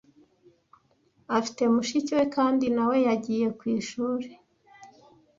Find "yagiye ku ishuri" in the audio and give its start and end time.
3.07-4.29